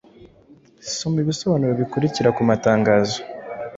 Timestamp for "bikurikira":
1.81-2.29